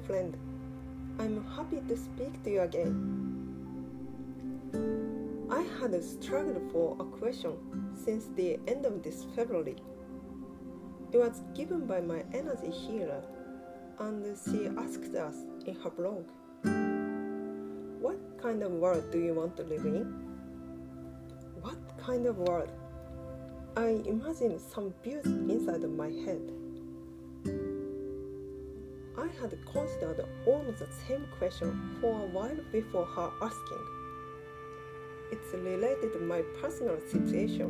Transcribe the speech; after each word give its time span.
friend. 0.00 0.36
I'm 1.18 1.44
happy 1.56 1.80
to 1.88 1.96
speak 1.96 2.42
to 2.44 2.50
you 2.50 2.60
again. 2.62 3.20
I 5.50 5.62
had 5.80 6.02
struggled 6.02 6.70
for 6.72 6.96
a 7.00 7.04
question 7.04 7.52
since 7.94 8.26
the 8.36 8.58
end 8.66 8.86
of 8.86 9.02
this 9.02 9.26
February. 9.34 9.76
It 11.12 11.18
was 11.18 11.42
given 11.54 11.86
by 11.86 12.00
my 12.00 12.22
energy 12.32 12.70
healer, 12.70 13.22
and 13.98 14.24
she 14.44 14.68
asked 14.78 15.14
us 15.14 15.36
in 15.66 15.74
her 15.76 15.90
blog 15.90 16.24
What 18.00 18.18
kind 18.40 18.62
of 18.62 18.72
world 18.72 19.10
do 19.10 19.18
you 19.18 19.34
want 19.34 19.56
to 19.56 19.64
live 19.64 19.84
in? 19.84 20.04
What 21.60 21.78
kind 21.98 22.26
of 22.26 22.38
world? 22.38 22.70
I 23.76 24.02
imagined 24.06 24.60
some 24.60 24.94
views 25.02 25.26
inside 25.26 25.84
of 25.84 25.90
my 25.90 26.08
head. 26.08 26.59
I 29.20 29.28
had 29.38 29.52
considered 29.66 30.24
almost 30.46 30.78
the 30.78 30.88
same 31.06 31.26
question 31.36 31.98
for 32.00 32.22
a 32.22 32.26
while 32.26 32.56
before 32.72 33.04
her 33.04 33.30
asking. 33.42 33.84
It's 35.30 35.52
related 35.52 36.14
to 36.14 36.20
my 36.20 36.40
personal 36.62 36.98
situation. 37.06 37.68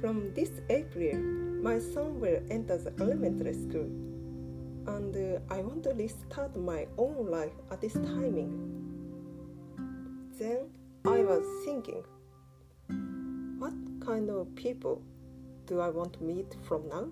From 0.00 0.32
this 0.32 0.50
April, 0.70 1.18
my 1.60 1.80
son 1.80 2.20
will 2.20 2.40
enter 2.50 2.78
the 2.78 2.92
elementary 3.02 3.54
school, 3.54 3.90
and 4.86 5.40
I 5.50 5.58
want 5.58 5.82
to 5.84 5.90
restart 5.90 6.56
my 6.56 6.86
own 6.96 7.26
life 7.28 7.56
at 7.72 7.80
this 7.80 7.94
timing. 7.94 8.52
Then 10.38 10.70
I 11.04 11.18
was 11.24 11.44
thinking, 11.64 12.04
what 13.58 13.74
kind 14.06 14.30
of 14.30 14.54
people 14.54 15.02
do 15.66 15.80
I 15.80 15.88
want 15.88 16.12
to 16.14 16.22
meet 16.22 16.54
from 16.62 16.88
now? 16.88 17.08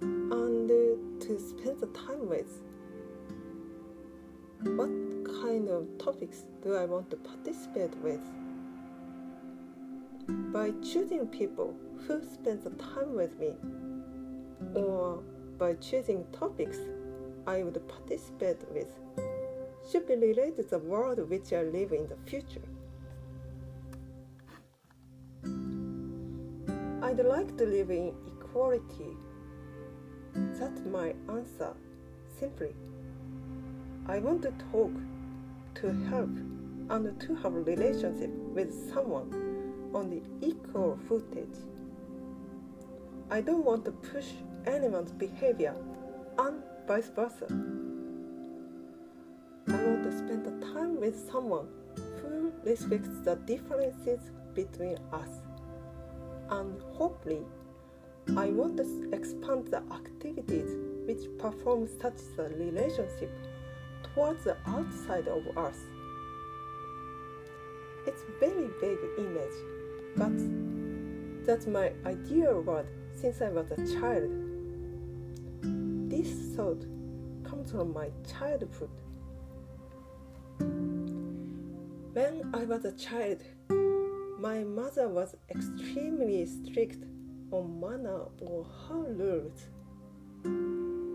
And 0.00 0.68
to 1.20 1.38
spend 1.38 1.80
the 1.80 1.88
time 1.88 2.28
with? 2.28 2.62
What 4.62 4.90
kind 5.42 5.68
of 5.68 5.86
topics 5.98 6.44
do 6.62 6.74
I 6.74 6.84
want 6.84 7.10
to 7.10 7.16
participate 7.16 7.96
with? 7.98 8.20
By 10.52 10.72
choosing 10.82 11.26
people 11.26 11.74
who 12.06 12.22
spend 12.22 12.62
the 12.62 12.70
time 12.70 13.14
with 13.14 13.38
me, 13.38 13.54
or 14.74 15.22
by 15.58 15.74
choosing 15.74 16.24
topics 16.32 16.78
I 17.46 17.62
would 17.62 17.80
participate 17.88 18.58
with, 18.72 18.92
should 19.90 20.06
be 20.06 20.14
related 20.14 20.56
to 20.56 20.62
the 20.62 20.78
world 20.78 21.18
which 21.28 21.52
I 21.52 21.62
live 21.62 21.92
in 21.92 22.06
the 22.06 22.16
future. 22.26 22.62
I'd 27.02 27.24
like 27.24 27.56
to 27.56 27.64
live 27.64 27.90
in 27.90 28.14
equality. 28.26 29.16
That's 30.60 30.82
my 30.82 31.14
answer. 31.30 31.72
Simply, 32.38 32.74
I 34.06 34.18
want 34.18 34.42
to 34.42 34.52
talk, 34.70 34.92
to 35.76 35.90
help, 36.10 36.28
and 36.90 37.18
to 37.18 37.34
have 37.36 37.54
a 37.54 37.60
relationship 37.60 38.28
with 38.28 38.92
someone 38.92 39.32
on 39.94 40.10
the 40.10 40.20
equal 40.46 40.98
footage. 41.08 41.56
I 43.30 43.40
don't 43.40 43.64
want 43.64 43.86
to 43.86 43.92
push 43.92 44.26
anyone's 44.66 45.12
behavior 45.12 45.74
and 46.38 46.62
vice 46.86 47.08
versa. 47.08 47.46
I 49.66 49.82
want 49.86 50.02
to 50.02 50.12
spend 50.18 50.44
the 50.44 50.66
time 50.74 51.00
with 51.00 51.16
someone 51.30 51.68
who 52.20 52.52
respects 52.64 53.08
the 53.24 53.36
differences 53.36 54.20
between 54.54 54.98
us. 55.10 55.40
And 56.50 56.82
hopefully, 56.98 57.46
I 58.36 58.46
want 58.46 58.76
to 58.76 59.10
expand 59.12 59.68
the 59.68 59.82
activities 59.92 60.76
which 61.06 61.26
perform 61.38 61.88
such 62.00 62.20
a 62.38 62.42
relationship 62.54 63.30
towards 64.02 64.44
the 64.44 64.56
outside 64.66 65.26
of 65.26 65.46
us. 65.56 65.76
It's 68.06 68.22
a 68.22 68.38
very 68.38 68.68
vague 68.80 68.98
image, 69.18 69.52
but 70.16 71.46
that's 71.46 71.66
my 71.66 71.92
ideal 72.06 72.60
world 72.60 72.86
since 73.14 73.42
I 73.42 73.48
was 73.48 73.70
a 73.72 73.98
child. 73.98 74.30
This 76.10 76.54
thought 76.54 76.84
comes 77.44 77.72
from 77.72 77.92
my 77.92 78.10
childhood. 78.38 78.90
When 82.12 82.50
I 82.54 82.64
was 82.64 82.84
a 82.84 82.92
child, 82.92 83.42
my 84.38 84.64
mother 84.64 85.08
was 85.08 85.36
extremely 85.50 86.46
strict 86.46 87.04
on 87.52 87.80
manner 87.80 88.22
or 88.40 88.64
her 88.88 89.12
rules. 89.12 89.66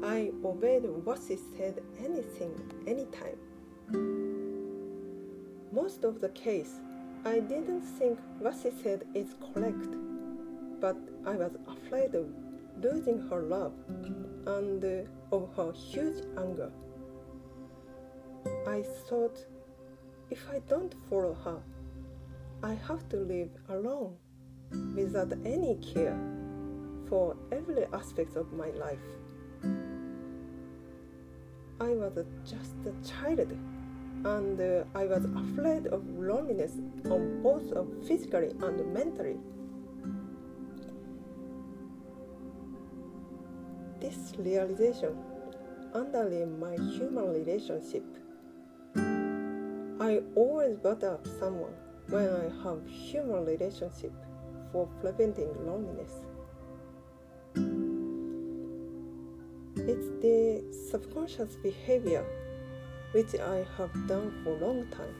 I 0.03 0.31
obeyed 0.44 0.84
what 1.03 1.19
she 1.28 1.38
said 1.57 1.81
anything, 2.00 2.53
anytime. 2.88 3.40
Most 5.72 6.03
of 6.03 6.22
the 6.22 6.29
case, 6.29 6.74
I 7.25 7.40
didn't 7.40 7.81
think 7.81 8.19
what 8.40 8.56
she 8.62 8.72
said 8.84 9.03
is 9.13 9.35
correct, 9.41 9.95
but 10.79 10.97
I 11.25 11.35
was 11.35 11.57
afraid 11.68 12.13
of 12.13 12.28
losing 12.81 13.19
her 13.29 13.41
love 13.41 13.74
and 14.45 15.07
of 15.31 15.50
her 15.56 15.72
huge 15.72 16.24
anger. 16.38 16.72
I 18.68 18.84
thought 19.07 19.44
if 20.29 20.47
I 20.51 20.59
don't 20.68 20.94
follow 21.09 21.34
her, 21.34 21.62
I 22.63 22.74
have 22.88 23.07
to 23.09 23.18
live 23.18 23.50
alone 23.69 24.18
without 24.96 25.31
any 25.46 25.76
care 25.76 26.18
for 27.08 27.36
every 27.52 27.86
aspect 27.94 28.36
of 28.36 28.52
my 28.53 28.70
life. 28.72 29.00
I 31.80 31.90
was 31.90 32.26
just 32.46 32.74
a 32.86 32.94
child 33.08 33.52
and 34.25 34.86
I 34.96 35.06
was 35.06 35.25
afraid 35.25 35.88
of 35.88 36.08
loneliness 36.18 36.72
on 37.06 37.42
both 37.44 37.74
physically 38.08 38.52
and 38.62 38.94
mentally. 38.94 39.38
This 44.00 44.34
realization 44.38 45.16
underlay 45.94 46.46
my 46.46 46.75
human 46.75 47.30
relationship. 47.34 48.04
I 50.00 50.22
always 50.36 50.78
bother 50.78 51.14
up 51.14 51.28
someone 51.40 51.74
when 52.09 52.30
I 52.30 52.64
have 52.64 52.86
human 52.88 53.46
relationship 53.46 54.12
for 54.75 54.88
preventing 55.00 55.47
loneliness. 55.66 56.12
It's 59.78 60.09
the 60.22 60.66
subconscious 60.91 61.56
behavior 61.63 62.25
which 63.13 63.36
I 63.36 63.66
have 63.78 63.94
done 64.06 64.34
for 64.44 64.50
a 64.50 64.66
long 64.66 64.86
time. 64.88 65.16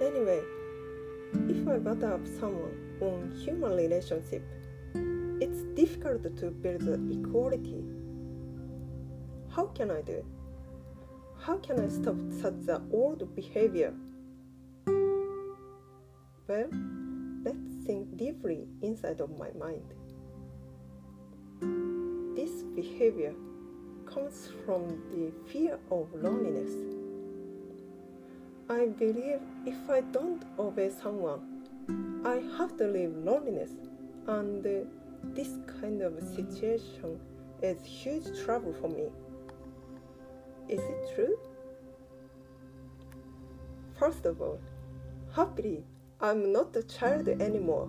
Anyway, 0.00 0.40
if 1.50 1.68
I 1.68 1.76
butter 1.76 2.14
up 2.14 2.26
someone 2.40 2.96
on 3.02 3.30
human 3.44 3.76
relationship, 3.76 4.42
it's 5.42 5.64
difficult 5.74 6.22
to 6.38 6.50
build 6.50 6.88
equality. 7.12 7.84
How 9.50 9.66
can 9.66 9.90
I 9.90 10.00
do? 10.00 10.24
How 11.40 11.58
can 11.58 11.78
I 11.78 11.88
stop 11.90 12.16
such 12.40 12.68
an 12.68 12.88
old 12.90 13.34
behavior? 13.36 13.92
Well, 16.54 16.70
let's 17.42 17.84
think 17.84 18.16
deeply 18.16 18.68
inside 18.80 19.20
of 19.20 19.36
my 19.36 19.50
mind. 19.58 19.82
This 22.36 22.62
behavior 22.76 23.34
comes 24.06 24.50
from 24.64 24.86
the 25.10 25.32
fear 25.50 25.80
of 25.90 26.06
loneliness. 26.14 26.70
I 28.70 28.86
believe 28.86 29.40
if 29.66 29.90
I 29.90 30.02
don't 30.02 30.44
obey 30.56 30.90
someone, 30.90 31.40
I 32.24 32.36
have 32.56 32.76
to 32.76 32.86
live 32.86 33.16
loneliness, 33.16 33.72
and 34.28 34.62
this 35.34 35.58
kind 35.80 36.02
of 36.02 36.22
situation 36.22 37.18
is 37.62 37.84
huge 37.84 38.26
trouble 38.44 38.72
for 38.80 38.88
me. 38.88 39.08
Is 40.68 40.78
it 40.78 41.14
true? 41.16 41.36
First 43.98 44.24
of 44.24 44.40
all, 44.40 44.60
happily, 45.34 45.82
I'm 46.20 46.52
not 46.52 46.76
a 46.76 46.82
child 46.82 47.28
anymore. 47.28 47.88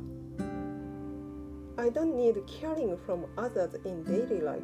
I 1.77 1.89
don't 1.89 2.15
need 2.15 2.35
caring 2.47 2.97
from 3.05 3.25
others 3.37 3.75
in 3.85 4.03
daily 4.03 4.41
life. 4.41 4.63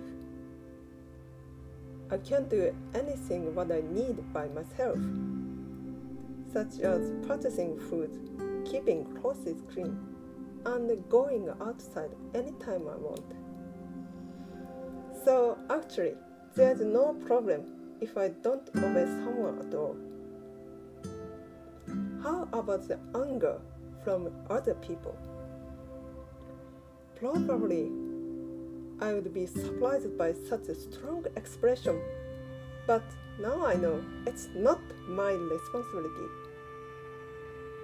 I 2.09 2.17
can 2.17 2.47
do 2.47 2.75
anything 2.95 3.53
what 3.53 3.71
I 3.71 3.81
need 3.81 4.33
by 4.33 4.47
myself, 4.47 4.97
such 6.51 6.79
as 6.79 7.11
purchasing 7.27 7.79
food, 7.89 8.65
keeping 8.65 9.05
clothes 9.21 9.61
clean, 9.71 9.97
and 10.65 11.09
going 11.09 11.49
outside 11.61 12.11
anytime 12.33 12.87
I 12.87 12.95
want. 12.95 13.33
So 15.23 15.57
actually, 15.69 16.15
there's 16.55 16.81
no 16.81 17.13
problem 17.25 17.63
if 18.01 18.17
I 18.17 18.29
don't 18.29 18.67
obey 18.75 19.05
someone 19.05 19.59
at 19.59 19.73
all. 19.75 19.95
About 22.61 22.87
the 22.87 22.99
anger 23.15 23.59
from 24.03 24.29
other 24.47 24.75
people? 24.75 25.17
Probably 27.15 27.89
I 29.01 29.13
would 29.15 29.33
be 29.33 29.47
surprised 29.47 30.15
by 30.15 30.33
such 30.47 30.67
a 30.67 30.75
strong 30.75 31.25
expression. 31.35 31.99
But 32.85 33.01
now 33.39 33.65
I 33.65 33.73
know 33.77 34.03
it's 34.27 34.47
not 34.53 34.79
my 35.07 35.31
responsibility. 35.31 36.29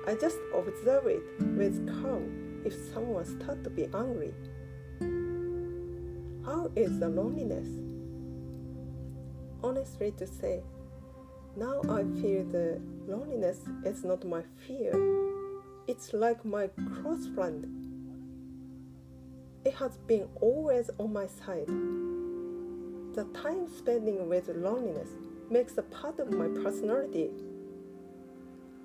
I 0.05 0.13
just 0.13 0.37
observe 0.53 1.07
it 1.07 1.23
with 1.57 1.87
calm 1.99 2.61
if 2.63 2.75
someone 2.93 3.25
starts 3.25 3.63
to 3.63 3.71
be 3.71 3.85
angry. 3.95 4.35
How 6.45 6.69
is 6.75 6.99
the 6.99 7.09
loneliness? 7.09 7.67
Honestly 9.63 10.11
to 10.17 10.27
say, 10.27 10.61
now 11.57 11.81
I 11.89 12.03
feel 12.21 12.43
the 12.43 12.79
loneliness 13.07 13.61
is 13.83 14.03
not 14.03 14.23
my 14.23 14.43
fear. 14.67 14.93
It's 15.87 16.13
like 16.13 16.45
my 16.45 16.69
close 17.01 17.27
friend. 17.33 17.65
It 19.65 19.73
has 19.73 19.97
been 20.05 20.27
always 20.39 20.91
on 20.99 21.11
my 21.13 21.25
side. 21.25 21.67
The 23.15 23.25
time 23.33 23.67
spending 23.75 24.29
with 24.29 24.49
loneliness 24.49 25.09
makes 25.49 25.79
a 25.79 25.81
part 25.81 26.19
of 26.19 26.31
my 26.31 26.47
personality. 26.61 27.31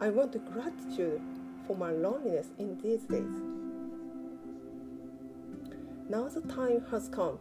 I 0.01 0.09
want 0.09 0.33
gratitude 0.51 1.21
for 1.67 1.77
my 1.77 1.91
loneliness 1.91 2.49
in 2.59 2.81
these 2.81 3.03
days. 3.03 3.43
Now 6.09 6.27
the 6.29 6.41
time 6.53 6.87
has 6.91 7.11
come 7.11 7.39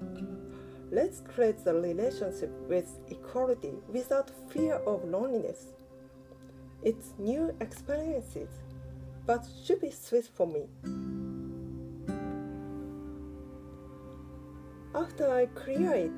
Let's 0.93 1.21
create 1.21 1.63
the 1.63 1.73
relationship 1.73 2.51
with 2.67 2.99
equality 3.09 3.71
without 3.87 4.29
fear 4.49 4.75
of 4.75 5.05
loneliness. 5.05 5.67
It's 6.83 7.13
new 7.17 7.55
experiences, 7.61 8.49
but 9.25 9.47
should 9.63 9.79
be 9.79 9.91
sweet 9.91 10.25
for 10.25 10.45
me. 10.47 10.67
After 14.93 15.31
I 15.33 15.47
it, 15.93 16.11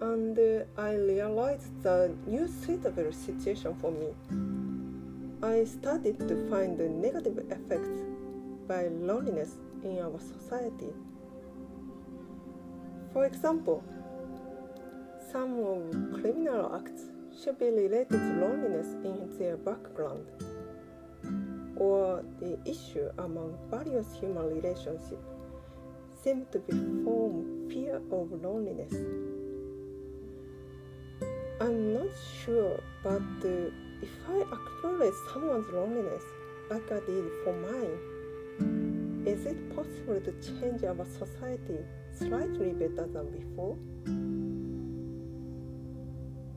and 0.00 0.36
uh, 0.36 0.64
I 0.76 0.94
realized 0.94 1.80
the 1.84 2.16
new 2.26 2.48
suitable 2.48 3.12
situation 3.12 3.76
for 3.80 3.92
me, 3.92 4.08
I 5.40 5.62
started 5.62 6.18
to 6.18 6.50
find 6.50 6.76
the 6.76 6.88
negative 6.88 7.38
effects 7.48 8.02
by 8.66 8.88
loneliness 8.88 9.54
in 9.84 10.00
our 10.00 10.18
society. 10.18 10.92
For 13.14 13.26
example, 13.26 13.84
some 15.30 15.60
of 15.60 16.20
criminal 16.20 16.74
acts 16.74 17.04
should 17.40 17.60
be 17.60 17.70
related 17.70 18.10
to 18.10 18.16
loneliness 18.42 18.88
in 19.04 19.38
their 19.38 19.56
background, 19.56 20.26
or 21.76 22.24
the 22.40 22.58
issue 22.64 23.08
among 23.18 23.56
various 23.70 24.12
human 24.18 24.46
relationships 24.46 25.30
seem 26.24 26.44
to 26.50 26.58
be 26.58 26.72
from 27.04 27.68
fear 27.70 28.02
of 28.10 28.32
loneliness. 28.42 28.92
I'm 31.60 31.94
not 31.94 32.10
sure, 32.42 32.82
but 33.04 33.22
uh, 33.44 33.70
if 34.02 34.10
I 34.28 34.42
acknowledge 34.42 35.14
someone's 35.32 35.70
loneliness 35.72 36.24
like 36.68 36.90
I 36.90 36.98
did 37.06 37.30
for 37.44 37.52
mine, 37.52 38.13
is 39.26 39.46
it 39.46 39.74
possible 39.74 40.20
to 40.20 40.32
change 40.42 40.84
our 40.84 41.04
society 41.04 41.78
slightly 42.18 42.72
better 42.72 43.06
than 43.06 43.30
before. 43.30 43.76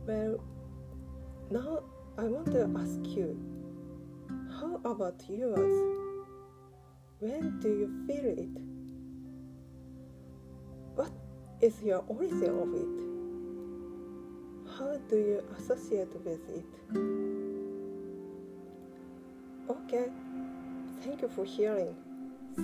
Well, 0.05 0.43
now 1.49 1.83
I 2.17 2.23
want 2.23 2.47
to 2.47 2.69
ask 2.77 3.15
you, 3.15 3.39
how 4.59 4.79
about 4.83 5.23
yours? 5.29 5.95
When 7.19 7.59
do 7.59 7.69
you 7.69 8.05
feel 8.05 8.25
it? 8.25 8.61
What 10.95 11.11
is 11.61 11.81
your 11.81 12.03
origin 12.07 12.59
of 12.59 12.73
it? 12.73 12.97
How 14.77 14.97
do 15.09 15.15
you 15.15 15.43
associate 15.57 16.13
with 16.23 16.41
it? 16.49 16.65
Okay, 19.69 20.09
thank 21.03 21.21
you 21.21 21.29
for 21.29 21.45
hearing. 21.45 21.95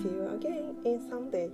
See 0.02 0.08
you 0.08 0.28
again 0.28 0.74
in 0.84 1.00
you 1.08 1.52